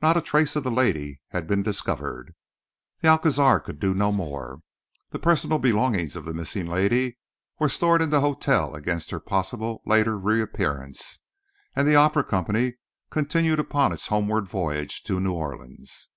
[0.00, 2.36] Not a trace of the lady had been discovered.
[3.00, 4.60] The Alcazar could do no more.
[5.10, 7.18] The personal belongings of the missing lady
[7.58, 11.18] were stored in the hotel against her possible later reappearance
[11.74, 12.74] and the opera company
[13.10, 16.08] continued upon its homeward voyage to New Orleans.